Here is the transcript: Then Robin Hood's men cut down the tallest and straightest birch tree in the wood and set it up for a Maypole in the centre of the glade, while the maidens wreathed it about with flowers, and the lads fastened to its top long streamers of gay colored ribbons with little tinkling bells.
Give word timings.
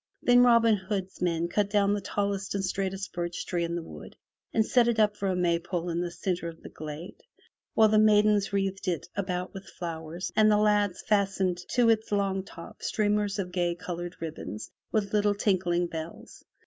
Then 0.23 0.39
Robin 0.41 0.75
Hood's 0.77 1.21
men 1.21 1.47
cut 1.47 1.69
down 1.69 1.93
the 1.93 2.01
tallest 2.01 2.55
and 2.55 2.65
straightest 2.65 3.13
birch 3.13 3.45
tree 3.45 3.63
in 3.63 3.75
the 3.75 3.83
wood 3.83 4.15
and 4.51 4.65
set 4.65 4.87
it 4.87 4.97
up 4.99 5.15
for 5.15 5.27
a 5.27 5.35
Maypole 5.35 5.91
in 5.91 6.01
the 6.01 6.09
centre 6.09 6.47
of 6.49 6.63
the 6.63 6.69
glade, 6.71 7.17
while 7.75 7.87
the 7.89 7.99
maidens 7.99 8.51
wreathed 8.51 8.87
it 8.87 9.07
about 9.15 9.53
with 9.53 9.69
flowers, 9.69 10.31
and 10.35 10.49
the 10.49 10.57
lads 10.57 11.03
fastened 11.03 11.59
to 11.75 11.89
its 11.89 12.09
top 12.09 12.17
long 12.17 12.47
streamers 12.79 13.37
of 13.37 13.51
gay 13.51 13.75
colored 13.75 14.15
ribbons 14.19 14.71
with 14.91 15.13
little 15.13 15.35
tinkling 15.35 15.85
bells. 15.85 16.43